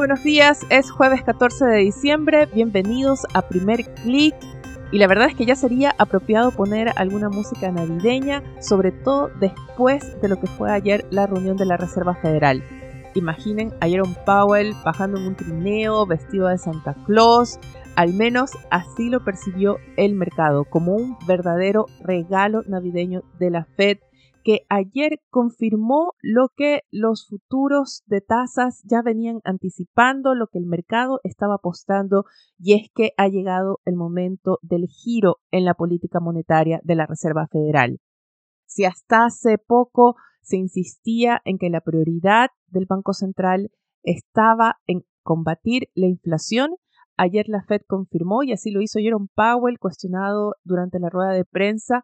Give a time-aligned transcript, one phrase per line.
[0.00, 4.34] Buenos días, es jueves 14 de diciembre, bienvenidos a Primer Click.
[4.92, 10.18] Y la verdad es que ya sería apropiado poner alguna música navideña, sobre todo después
[10.22, 12.64] de lo que fue ayer la reunión de la Reserva Federal.
[13.14, 17.60] Imaginen a Jerome Powell bajando en un trineo, vestido de Santa Claus.
[17.94, 23.98] Al menos así lo percibió el mercado, como un verdadero regalo navideño de la Fed
[24.42, 30.66] que ayer confirmó lo que los futuros de tasas ya venían anticipando, lo que el
[30.66, 32.24] mercado estaba apostando,
[32.58, 37.06] y es que ha llegado el momento del giro en la política monetaria de la
[37.06, 37.98] Reserva Federal.
[38.66, 43.70] Si hasta hace poco se insistía en que la prioridad del Banco Central
[44.02, 46.76] estaba en combatir la inflación,
[47.16, 51.44] ayer la Fed confirmó, y así lo hizo Jerome Powell, cuestionado durante la rueda de
[51.44, 52.02] prensa,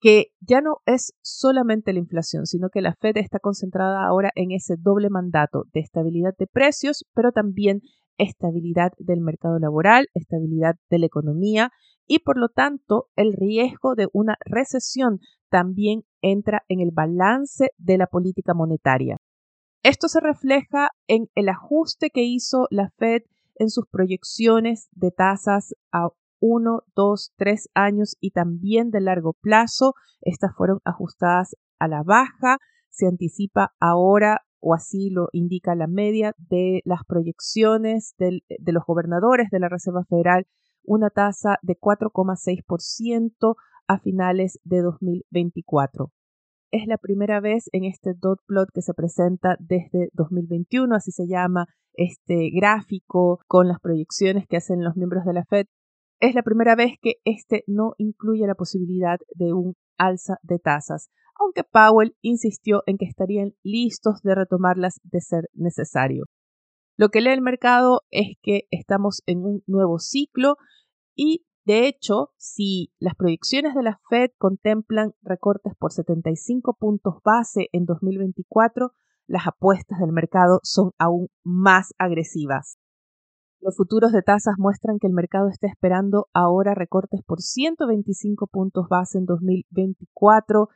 [0.00, 4.52] que ya no es solamente la inflación, sino que la Fed está concentrada ahora en
[4.52, 7.80] ese doble mandato de estabilidad de precios, pero también
[8.16, 11.70] estabilidad del mercado laboral, estabilidad de la economía
[12.06, 17.98] y por lo tanto el riesgo de una recesión también entra en el balance de
[17.98, 19.18] la política monetaria.
[19.82, 23.22] Esto se refleja en el ajuste que hizo la Fed
[23.54, 26.08] en sus proyecciones de tasas a
[26.40, 29.94] uno, dos, tres años y también de largo plazo.
[30.20, 32.58] Estas fueron ajustadas a la baja.
[32.90, 39.50] Se anticipa ahora, o así lo indica la media de las proyecciones de los gobernadores
[39.50, 40.46] de la Reserva Federal,
[40.84, 46.12] una tasa de 4,6% a finales de 2024.
[46.70, 51.26] Es la primera vez en este dot plot que se presenta desde 2021, así se
[51.26, 55.66] llama este gráfico con las proyecciones que hacen los miembros de la Fed
[56.20, 61.10] es la primera vez que este no incluye la posibilidad de un alza de tasas,
[61.38, 66.24] aunque Powell insistió en que estarían listos de retomarlas de ser necesario.
[66.96, 70.56] Lo que lee el mercado es que estamos en un nuevo ciclo
[71.14, 77.68] y, de hecho, si las proyecciones de la Fed contemplan recortes por 75 puntos base
[77.72, 78.92] en 2024,
[79.28, 82.78] las apuestas del mercado son aún más agresivas.
[83.60, 88.88] Los futuros de tasas muestran que el mercado está esperando ahora recortes por 125 puntos
[88.88, 90.68] base en 2024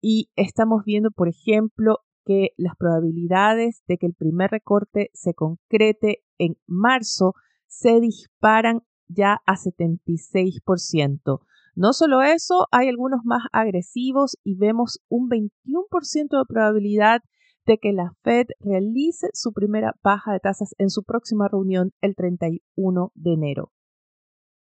[0.00, 6.22] y estamos viendo, por ejemplo, que las probabilidades de que el primer recorte se concrete
[6.38, 7.34] en marzo
[7.66, 11.40] se disparan ya a 76%.
[11.74, 17.20] No solo eso, hay algunos más agresivos y vemos un 21% de probabilidad
[17.68, 22.16] de que la Fed realice su primera baja de tasas en su próxima reunión el
[22.16, 23.70] 31 de enero.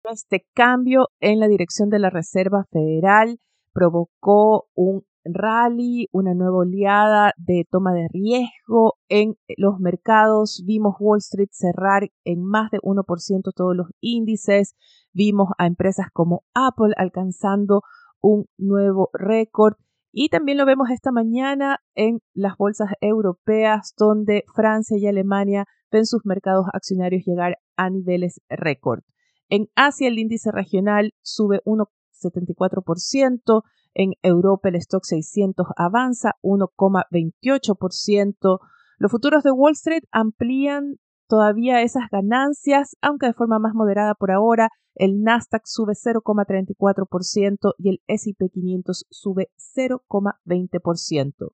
[0.02, 3.38] Este cambio en la dirección de la Reserva Federal
[3.72, 10.64] provocó un rally, una nueva oleada de toma de riesgo en los mercados.
[10.66, 14.74] Vimos Wall Street cerrar en más de 1% todos los índices.
[15.12, 17.82] Vimos a empresas como Apple alcanzando
[18.20, 19.74] un nuevo récord
[20.18, 26.06] y también lo vemos esta mañana en las bolsas europeas, donde Francia y Alemania ven
[26.06, 29.02] sus mercados accionarios llegar a niveles récord.
[29.50, 33.62] En Asia el índice regional sube 1,74%,
[33.92, 38.58] en Europa el stock 600 avanza 1,28%.
[38.96, 40.96] Los futuros de Wall Street amplían
[41.28, 44.70] todavía esas ganancias, aunque de forma más moderada por ahora.
[44.94, 51.52] El Nasdaq sube 0,34% y el SP 500 sube 0,20%.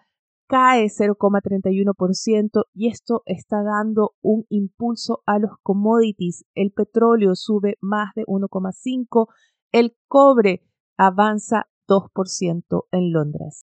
[0.48, 6.44] cae 0,31% y esto está dando un impulso a los commodities.
[6.54, 9.26] El petróleo sube más de 1,5%,
[9.72, 10.62] el cobre
[10.96, 13.66] avanza 2% en Londres.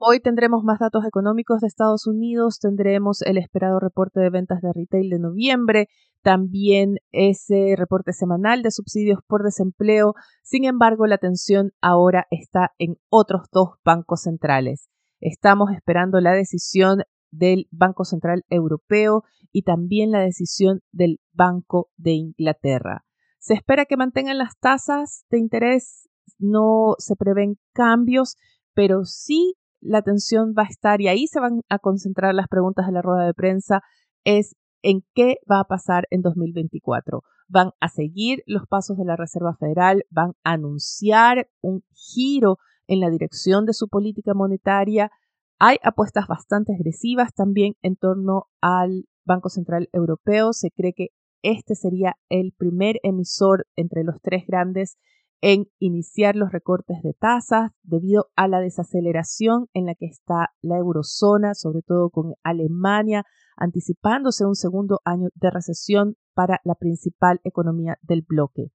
[0.00, 4.72] Hoy tendremos más datos económicos de Estados Unidos, tendremos el esperado reporte de ventas de
[4.72, 5.88] retail de noviembre,
[6.22, 10.14] también ese reporte semanal de subsidios por desempleo.
[10.44, 14.88] Sin embargo, la atención ahora está en otros dos bancos centrales.
[15.18, 17.02] Estamos esperando la decisión
[17.32, 23.04] del Banco Central Europeo y también la decisión del Banco de Inglaterra.
[23.40, 26.08] Se espera que mantengan las tasas de interés,
[26.38, 28.36] no se prevén cambios,
[28.74, 32.86] pero sí la atención va a estar y ahí se van a concentrar las preguntas
[32.86, 33.82] de la rueda de prensa,
[34.24, 37.22] es en qué va a pasar en 2024.
[37.48, 43.00] Van a seguir los pasos de la Reserva Federal, van a anunciar un giro en
[43.00, 45.10] la dirección de su política monetaria.
[45.58, 50.52] Hay apuestas bastante agresivas también en torno al Banco Central Europeo.
[50.52, 51.08] Se cree que
[51.42, 54.98] este sería el primer emisor entre los tres grandes
[55.40, 60.78] en iniciar los recortes de tasas debido a la desaceleración en la que está la
[60.78, 63.24] eurozona, sobre todo con Alemania
[63.58, 68.70] anticipándose un segundo año de recesión para la principal economía del bloque.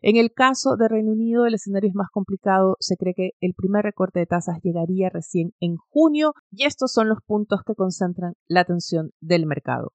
[0.00, 2.76] En el caso de Reino Unido, el escenario es más complicado.
[2.78, 7.08] Se cree que el primer recorte de tasas llegaría recién en junio y estos son
[7.08, 9.92] los puntos que concentran la atención del mercado.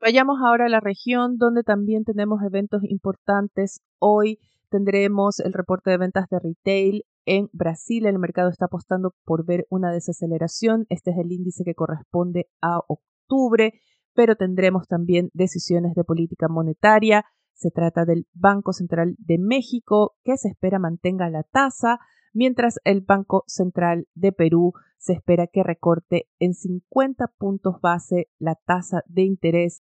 [0.00, 3.80] Vayamos ahora a la región donde también tenemos eventos importantes.
[3.98, 4.38] Hoy
[4.76, 7.04] tendremos el reporte de ventas de retail.
[7.24, 10.84] En Brasil el mercado está apostando por ver una desaceleración.
[10.90, 13.72] Este es el índice que corresponde a octubre,
[14.14, 17.24] pero tendremos también decisiones de política monetaria.
[17.54, 21.98] Se trata del Banco Central de México, que se espera mantenga la tasa,
[22.34, 28.56] mientras el Banco Central de Perú se espera que recorte en 50 puntos base la
[28.66, 29.82] tasa de interés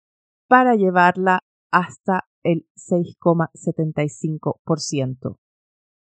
[0.49, 1.41] para llevarla
[1.71, 5.39] hasta el 6,75%.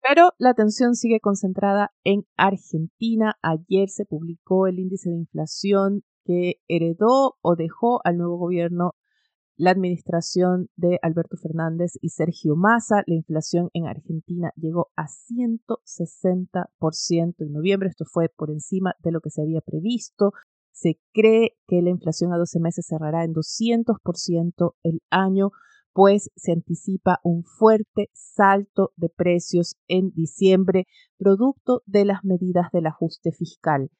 [0.02, 3.36] Pero la atención sigue concentrada en Argentina.
[3.42, 8.94] Ayer se publicó el índice de inflación que heredó o dejó al nuevo gobierno
[9.56, 13.02] la administración de Alberto Fernández y Sergio Massa.
[13.06, 17.90] La inflación en Argentina llegó a 160% en noviembre.
[17.90, 20.32] Esto fue por encima de lo que se había previsto.
[20.72, 25.50] Se cree que la inflación a 12 meses cerrará en 200% el año
[25.92, 30.86] pues se anticipa un fuerte salto de precios en diciembre,
[31.18, 33.90] producto de las medidas del ajuste fiscal.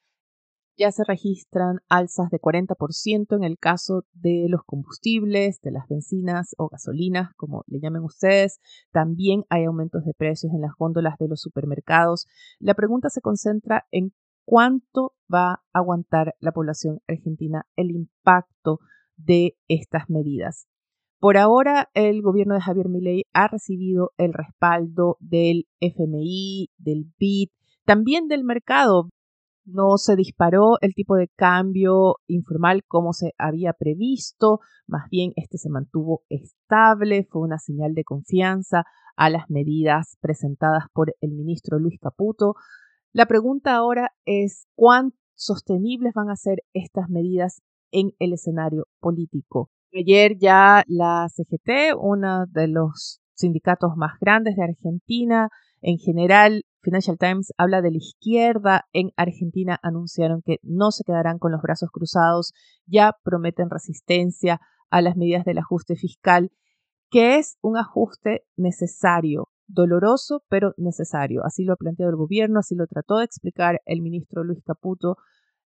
[0.76, 6.54] Ya se registran alzas de 40% en el caso de los combustibles, de las bencinas
[6.56, 8.60] o gasolinas, como le llamen ustedes.
[8.90, 12.26] También hay aumentos de precios en las góndolas de los supermercados.
[12.58, 14.14] La pregunta se concentra en
[14.46, 18.78] cuánto va a aguantar la población argentina el impacto
[19.16, 20.69] de estas medidas.
[21.20, 27.50] Por ahora, el gobierno de Javier Milei ha recibido el respaldo del FMI, del BID,
[27.84, 29.10] también del mercado.
[29.66, 35.58] No se disparó el tipo de cambio informal como se había previsto, más bien este
[35.58, 38.84] se mantuvo estable, fue una señal de confianza
[39.14, 42.54] a las medidas presentadas por el ministro Luis Caputo.
[43.12, 47.60] La pregunta ahora es cuán sostenibles van a ser estas medidas
[47.92, 49.68] en el escenario político.
[49.92, 55.48] Ayer ya la CGT, uno de los sindicatos más grandes de Argentina,
[55.80, 61.38] en general, Financial Times habla de la izquierda en Argentina, anunciaron que no se quedarán
[61.38, 62.52] con los brazos cruzados,
[62.86, 64.60] ya prometen resistencia
[64.90, 66.50] a las medidas del ajuste fiscal,
[67.10, 71.44] que es un ajuste necesario, doloroso, pero necesario.
[71.44, 75.16] Así lo ha planteado el gobierno, así lo trató de explicar el ministro Luis Caputo.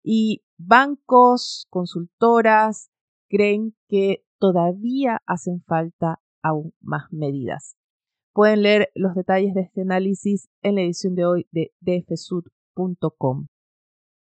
[0.03, 2.91] Y bancos, consultoras,
[3.31, 7.77] creen que todavía hacen falta aún más medidas.
[8.33, 13.47] Pueden leer los detalles de este análisis en la edición de hoy de dfsud.com.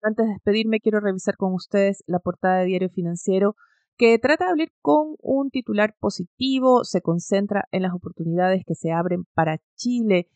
[0.01, 3.56] Antes de despedirme, quiero revisar con ustedes la portada de Diario Financiero
[3.98, 8.94] que trata de abrir con un titular positivo, se concentra en las oportunidades que se
[8.94, 10.29] abren para Chile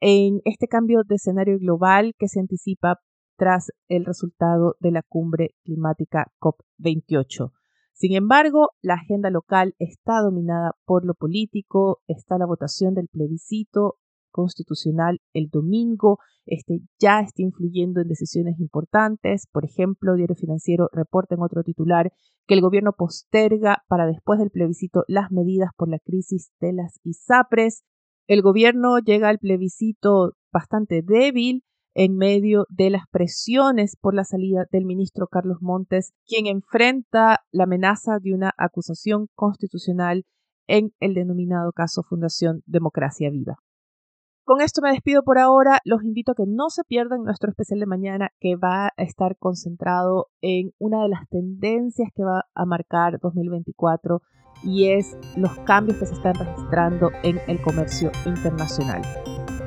[0.00, 3.00] en este cambio de escenario global que se anticipa
[3.36, 7.50] tras el resultado de la cumbre climática COP28.
[7.92, 13.96] Sin embargo, la agenda local está dominada por lo político, está la votación del plebiscito
[14.32, 19.46] constitucional el domingo, este ya está influyendo en decisiones importantes.
[19.52, 22.10] Por ejemplo, Diario Financiero reporta en otro titular
[22.46, 26.98] que el gobierno posterga para después del plebiscito las medidas por la crisis de las
[27.04, 27.84] ISAPRES.
[28.26, 31.62] El gobierno llega al plebiscito bastante débil
[31.94, 37.64] en medio de las presiones por la salida del ministro Carlos Montes, quien enfrenta la
[37.64, 40.24] amenaza de una acusación constitucional
[40.66, 43.56] en el denominado caso Fundación Democracia Viva.
[44.44, 45.78] Con esto me despido por ahora.
[45.84, 49.36] Los invito a que no se pierdan nuestro especial de mañana que va a estar
[49.38, 54.20] concentrado en una de las tendencias que va a marcar 2024
[54.64, 59.02] y es los cambios que se están registrando en el comercio internacional.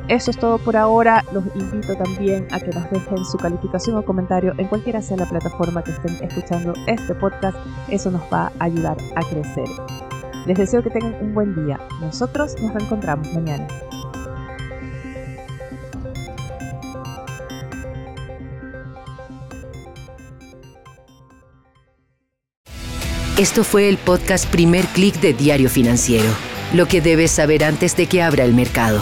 [0.07, 1.23] Eso es todo por ahora.
[1.31, 5.25] Los invito también a que nos dejen su calificación o comentario en cualquiera sea la
[5.25, 7.57] plataforma que estén escuchando este podcast.
[7.89, 9.67] Eso nos va a ayudar a crecer.
[10.45, 11.79] Les deseo que tengan un buen día.
[12.01, 13.67] Nosotros nos reencontramos mañana.
[23.39, 26.29] Esto fue el podcast Primer Click de Diario Financiero.
[26.73, 29.01] Lo que debes saber antes de que abra el mercado.